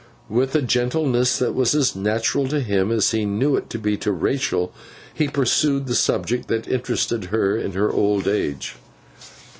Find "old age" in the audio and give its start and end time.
7.91-8.73